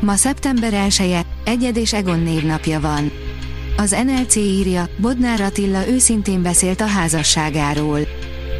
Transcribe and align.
Ma 0.00 0.14
szeptember 0.14 0.74
1 0.74 0.94
-e, 0.98 1.24
Egyed 1.44 1.76
és 1.76 1.92
Egon 1.92 2.20
névnapja 2.20 2.80
van. 2.80 3.10
Az 3.76 3.96
NLC 4.04 4.36
írja, 4.36 4.88
Bodnár 4.96 5.40
Attila 5.40 5.88
őszintén 5.88 6.42
beszélt 6.42 6.80
a 6.80 6.86
házasságáról. 6.86 8.00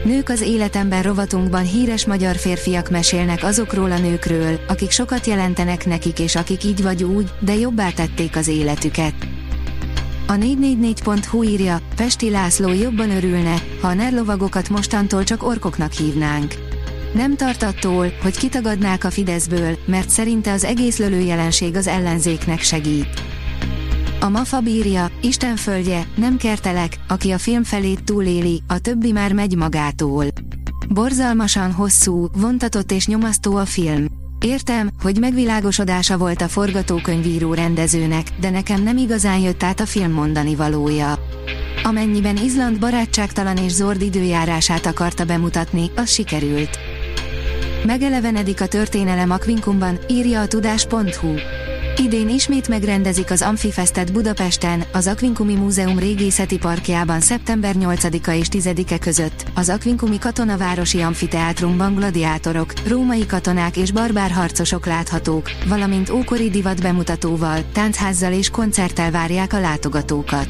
Nők 0.05 0.29
az 0.29 0.41
életemben 0.41 1.03
rovatunkban 1.03 1.65
híres 1.65 2.07
magyar 2.07 2.37
férfiak 2.37 2.91
mesélnek 2.91 3.45
azokról 3.45 3.93
a 3.93 3.99
nőkről, 3.99 4.61
akik 4.69 4.91
sokat 4.91 5.27
jelentenek 5.27 5.87
nekik 5.87 6.19
és 6.19 6.35
akik 6.35 6.65
így 6.65 6.83
vagy 6.83 7.03
úgy, 7.03 7.31
de 7.41 7.55
jobbá 7.55 7.91
tették 7.91 8.37
az 8.37 8.49
életüket. 8.49 9.15
A 10.27 10.33
444.hu 10.33 11.43
írja, 11.43 11.81
Pesti 11.97 12.31
László 12.31 12.73
jobban 12.73 13.11
örülne, 13.11 13.55
ha 13.81 13.89
a 13.89 13.95
nerlovagokat 13.95 14.69
mostantól 14.69 15.25
csak 15.25 15.43
orkoknak 15.43 15.93
hívnánk. 15.93 16.68
Nem 17.15 17.37
tart 17.37 17.63
attól, 17.63 18.13
hogy 18.23 18.39
kitagadnák 18.39 19.05
a 19.05 19.11
Fideszből, 19.11 19.79
mert 19.87 20.11
szerinte 20.11 20.53
az 20.53 20.65
egész 20.65 20.99
lölő 20.99 21.21
jelenség 21.21 21.77
az 21.77 21.87
ellenzéknek 21.87 22.61
segít. 22.61 23.23
A 24.21 24.29
MAFA 24.29 24.61
bírja, 24.61 25.11
Isten 25.21 25.57
földje, 25.57 26.07
nem 26.17 26.37
kertelek, 26.37 26.99
aki 27.09 27.31
a 27.31 27.39
film 27.39 27.65
felét 27.65 28.05
túléli, 28.05 28.63
a 28.67 28.79
többi 28.79 29.13
már 29.13 29.33
megy 29.33 29.57
magától. 29.57 30.25
Borzalmasan 30.89 31.73
hosszú, 31.73 32.29
vontatott 32.37 32.93
és 32.93 33.07
nyomasztó 33.07 33.57
a 33.57 33.65
film. 33.65 34.07
Értem, 34.41 34.91
hogy 35.03 35.19
megvilágosodása 35.21 36.19
volt 36.19 36.43
a 36.43 36.49
forgatókönyvíró 36.49 37.55
rendezőnek, 37.55 38.27
de 38.41 38.51
nekem 38.51 38.83
nem 38.83 38.97
igazán 38.97 39.39
jött 39.39 39.63
át 39.63 39.81
a 39.81 39.87
film 39.87 40.13
mondani 40.13 40.55
valója. 40.55 41.19
Amennyiben 41.83 42.37
Izland 42.37 42.79
barátságtalan 42.79 43.57
és 43.57 43.73
zord 43.73 44.03
időjárását 44.03 44.87
akarta 44.87 45.25
bemutatni, 45.25 45.91
az 45.97 46.11
sikerült. 46.11 46.79
Megelevenedik 47.87 48.61
a 48.61 48.67
történelem 48.67 49.31
Aquincumban, 49.31 49.99
írja 50.09 50.41
a 50.41 50.47
tudás.hu. 50.47 51.35
Idén 51.97 52.29
ismét 52.29 52.69
megrendezik 52.69 53.31
az 53.31 53.43
Amfifestet 53.43 54.13
Budapesten, 54.13 54.85
az 54.93 55.07
Aquincumi 55.07 55.55
Múzeum 55.55 55.99
régészeti 55.99 56.59
parkjában 56.59 57.21
szeptember 57.21 57.75
8-a 57.79 58.31
és 58.31 58.47
10-e 58.51 58.99
között, 58.99 59.45
az 59.55 59.69
Aquincumi 59.69 60.19
Katonavárosi 60.19 61.01
Amfiteátrumban 61.01 61.95
gladiátorok, 61.95 62.73
római 62.87 63.27
katonák 63.27 63.77
és 63.77 63.93
barbár 63.93 64.31
harcosok 64.31 64.87
láthatók, 64.87 65.51
valamint 65.69 66.11
ókori 66.11 66.51
divat 66.51 66.83
bemutatóval, 66.83 67.61
táncházzal 67.73 68.33
és 68.33 68.51
koncerttel 68.51 69.11
várják 69.11 69.53
a 69.53 69.61
látogatókat. 69.61 70.49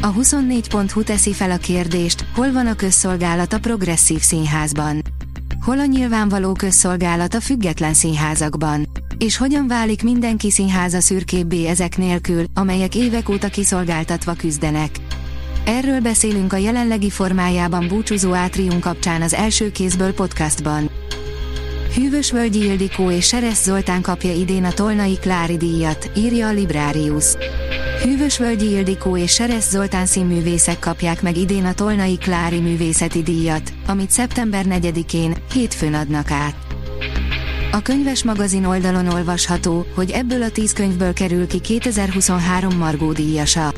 A 0.00 0.12
24.hu 0.12 1.02
teszi 1.02 1.32
fel 1.32 1.50
a 1.50 1.56
kérdést, 1.56 2.24
hol 2.34 2.52
van 2.52 2.66
a 2.66 2.74
közszolgálat 2.74 3.52
a 3.52 3.58
progresszív 3.58 4.20
színházban. 4.20 5.00
Hol 5.64 5.78
a 5.78 5.84
nyilvánvaló 5.84 6.52
közszolgálat 6.52 7.34
a 7.34 7.40
független 7.40 7.94
színházakban? 7.94 8.88
És 9.18 9.36
hogyan 9.36 9.66
válik 9.66 10.02
mindenki 10.02 10.50
színháza 10.50 11.00
szürkébbé 11.00 11.66
ezek 11.66 11.98
nélkül, 11.98 12.44
amelyek 12.54 12.94
évek 12.94 13.28
óta 13.28 13.48
kiszolgáltatva 13.48 14.32
küzdenek? 14.32 14.90
Erről 15.64 16.00
beszélünk 16.00 16.52
a 16.52 16.56
jelenlegi 16.56 17.10
formájában 17.10 17.88
búcsúzó 17.88 18.32
átrium 18.34 18.80
kapcsán 18.80 19.22
az 19.22 19.34
első 19.34 19.70
kézből 19.70 20.14
podcastban. 20.14 20.90
Hűvös 21.94 22.30
Völgyi 22.30 22.64
Ildikó 22.64 23.10
és 23.10 23.26
Seresz 23.26 23.62
Zoltán 23.62 24.02
kapja 24.02 24.32
idén 24.32 24.64
a 24.64 24.72
Tolnai 24.72 25.18
Klári 25.18 25.56
díjat, 25.56 26.10
írja 26.16 26.46
a 26.46 26.52
Librarius. 26.52 27.24
Hűvös 28.02 28.38
Völgyi 28.38 28.70
Ildikó 28.70 29.16
és 29.16 29.32
Seresz 29.32 29.70
Zoltán 29.70 30.06
színművészek 30.06 30.78
kapják 30.78 31.22
meg 31.22 31.36
idén 31.36 31.64
a 31.64 31.72
Tolnai 31.74 32.18
Klári 32.18 32.60
művészeti 32.60 33.22
díjat, 33.22 33.72
amit 33.86 34.10
szeptember 34.10 34.64
4-én, 34.68 35.36
hétfőn 35.52 35.94
adnak 35.94 36.30
át. 36.30 36.54
A 37.72 37.82
könyves 37.82 38.24
magazin 38.24 38.64
oldalon 38.64 39.08
olvasható, 39.08 39.86
hogy 39.94 40.10
ebből 40.10 40.42
a 40.42 40.50
tíz 40.50 40.72
könyvből 40.72 41.12
kerül 41.12 41.46
ki 41.46 41.60
2023 41.60 42.76
Margó 42.76 43.12
díjasa. 43.12 43.72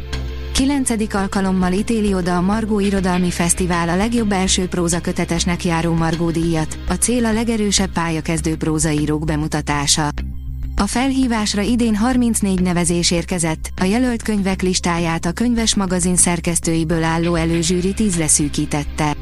Kilencedik 0.53 1.15
alkalommal 1.15 1.73
ítéli 1.73 2.15
oda 2.15 2.37
a 2.37 2.41
Margó 2.41 2.81
Irodalmi 2.81 3.31
Fesztivál 3.31 3.89
a 3.89 3.97
legjobb 3.97 4.33
első 4.33 4.67
prózakötetesnek 4.67 5.65
járó 5.65 5.93
Margó 5.93 6.31
díjat, 6.31 6.79
a 6.89 6.95
cél 6.95 7.25
a 7.25 7.33
legerősebb 7.33 7.93
pályakezdő 7.93 8.57
prózaírók 8.57 9.25
bemutatása. 9.25 10.09
A 10.77 10.87
felhívásra 10.87 11.63
idén 11.63 11.97
34 11.97 12.61
nevezés 12.61 13.11
érkezett, 13.11 13.71
a 13.81 13.85
jelölt 13.85 14.23
könyvek 14.23 14.63
listáját 14.63 15.27
a 15.27 15.33
könyves 15.33 15.75
magazin 15.75 16.17
szerkesztőiből 16.17 17.03
álló 17.03 17.35
előzsűri 17.35 17.93
10 17.95 18.17
leszűkítette. 18.17 19.17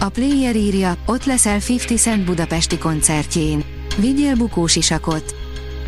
A 0.00 0.08
player 0.08 0.56
írja, 0.56 0.96
ott 1.06 1.24
leszel 1.24 1.58
50 1.68 1.96
Cent 1.96 2.24
budapesti 2.24 2.78
koncertjén. 2.78 3.64
Vigyél 3.96 4.36
bukós 4.36 4.76
isakot. 4.76 5.34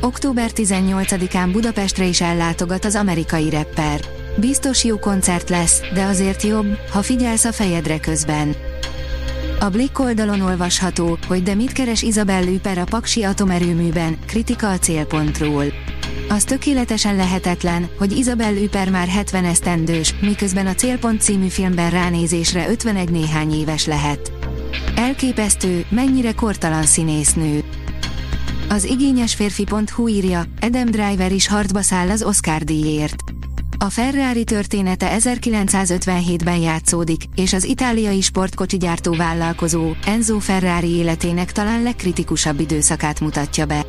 Október 0.01 0.51
18-án 0.55 1.49
Budapestre 1.53 2.05
is 2.05 2.21
ellátogat 2.21 2.85
az 2.85 2.95
amerikai 2.95 3.51
rapper. 3.51 4.01
Biztos 4.37 4.85
jó 4.85 4.99
koncert 4.99 5.51
lesz, 5.51 5.81
de 5.95 6.05
azért 6.05 6.43
jobb, 6.43 6.79
ha 6.91 7.03
figyelsz 7.03 7.45
a 7.45 7.53
fejedre 7.53 8.01
közben. 8.01 8.55
A 9.61 9.69
Blick 9.69 9.99
oldalon 9.99 10.41
olvasható, 10.41 11.19
hogy 11.27 11.43
de 11.43 11.55
mit 11.55 11.73
keres 11.73 12.03
Isabel 12.03 12.45
Lüper 12.45 12.79
a 12.79 12.85
Paksi 12.85 13.23
atomerőműben, 13.23 14.19
kritika 14.27 14.71
a 14.71 14.79
célpontról. 14.79 15.65
Az 16.29 16.45
tökéletesen 16.45 17.17
lehetetlen, 17.17 17.89
hogy 17.99 18.13
Isabel 18.13 18.53
Lüper 18.53 18.91
már 18.91 19.09
70 19.09 19.45
esztendős, 19.45 20.15
miközben 20.21 20.67
a 20.67 20.75
Célpont 20.75 21.21
című 21.21 21.49
filmben 21.49 21.91
ránézésre 21.91 22.69
51 22.69 23.11
néhány 23.11 23.53
éves 23.53 23.87
lehet. 23.87 24.33
Elképesztő, 24.97 25.85
mennyire 25.89 26.33
kortalan 26.33 26.83
színésznő. 26.83 27.65
Az 28.69 28.85
igényes 28.85 29.35
férfi.hu 29.35 30.09
írja, 30.09 30.45
Adam 30.61 30.91
Driver 30.91 31.33
is 31.33 31.49
harcba 31.49 31.83
száll 31.83 32.11
az 32.11 32.23
Oscar 32.23 32.63
díjért. 32.63 33.23
A 33.85 33.91
Ferrari 33.91 34.45
története 34.45 35.17
1957-ben 35.19 36.57
játszódik, 36.57 37.23
és 37.35 37.53
az 37.53 37.65
itáliai 37.65 38.21
sportkocsi 38.21 38.77
gyártó 38.77 39.15
vállalkozó, 39.15 39.91
Enzo 40.07 40.39
Ferrari 40.39 40.89
életének 40.89 41.53
talán 41.53 41.83
legkritikusabb 41.83 42.61
időszakát 42.61 43.21
mutatja 43.21 43.67
be. 43.67 43.87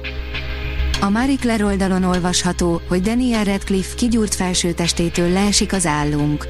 A 1.01 1.09
Marie 1.09 1.35
Claire 1.35 1.65
oldalon 1.65 2.03
olvasható, 2.03 2.81
hogy 2.87 3.01
Daniel 3.01 3.43
Radcliffe 3.43 3.95
kigyúrt 3.95 4.35
felsőtestétől 4.35 5.29
leesik 5.29 5.73
az 5.73 5.85
állunk. 5.85 6.47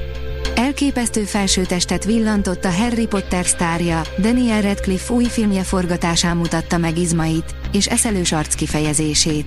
Elképesztő 0.54 1.22
felsőtestet 1.22 2.04
villantott 2.04 2.64
a 2.64 2.72
Harry 2.72 3.06
Potter 3.06 3.46
sztárja, 3.46 4.02
Daniel 4.20 4.60
Radcliffe 4.62 5.12
új 5.12 5.24
filmje 5.24 5.62
forgatásán 5.62 6.36
mutatta 6.36 6.78
meg 6.78 6.98
izmait, 6.98 7.54
és 7.72 7.86
eszelős 7.86 8.32
arc 8.32 8.54
kifejezését. 8.54 9.46